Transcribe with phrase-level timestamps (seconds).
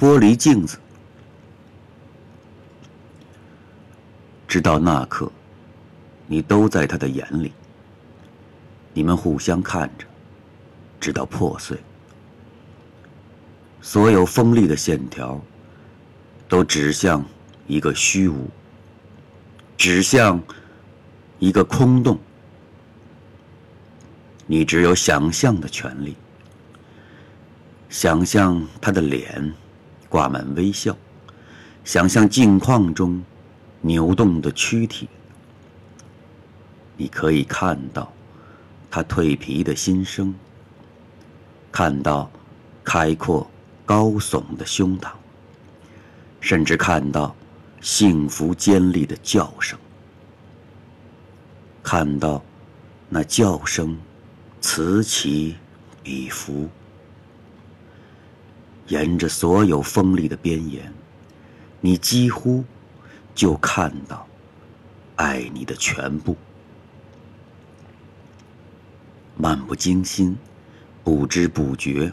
[0.00, 0.78] 玻璃镜子。
[4.48, 5.30] 直到那刻，
[6.26, 7.52] 你都在他的眼里。
[8.94, 10.06] 你们互相看着，
[10.98, 11.78] 直到破碎。
[13.82, 15.38] 所有锋利的线条，
[16.48, 17.22] 都指向
[17.66, 18.48] 一个虚无，
[19.76, 20.42] 指向
[21.38, 22.18] 一个空洞。
[24.46, 26.16] 你只有想象的权利。
[27.90, 29.52] 想象他的脸
[30.10, 30.94] 挂满微笑，
[31.84, 33.22] 想象镜框中
[33.80, 35.08] 扭动的躯体。
[36.96, 38.12] 你可以看到
[38.90, 40.34] 他蜕皮的心声，
[41.70, 42.28] 看到
[42.84, 43.48] 开阔
[43.86, 45.12] 高耸的胸膛，
[46.40, 47.34] 甚至看到
[47.80, 49.78] 幸福尖利的叫声，
[51.84, 52.42] 看到
[53.08, 53.96] 那叫声
[54.60, 55.56] 此起
[56.02, 56.68] 彼伏。
[58.90, 60.92] 沿着所有锋利的边沿，
[61.80, 62.64] 你几乎
[63.36, 64.26] 就看到
[65.14, 66.36] 爱你的全部。
[69.36, 70.36] 漫不经心，
[71.04, 72.10] 不知不觉，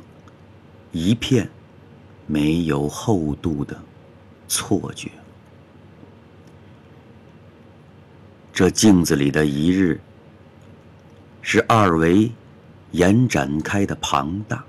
[0.92, 1.50] 一片
[2.28, 3.76] 没有厚度的
[4.48, 5.10] 错觉。
[8.54, 10.00] 这镜子里的一日，
[11.42, 12.32] 是二维
[12.92, 14.64] 延展开的庞大。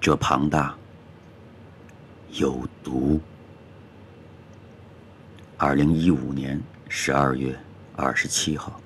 [0.00, 0.74] 这庞大
[2.30, 3.20] 有毒。
[5.58, 7.54] 二零一五年十二月
[7.96, 8.80] 二十七号。